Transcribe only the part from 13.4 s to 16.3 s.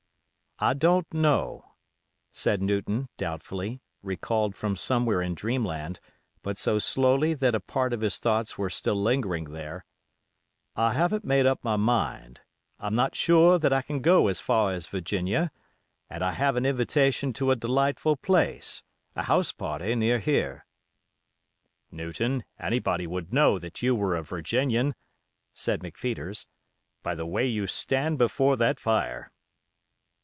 that I can go so far as Virginia, and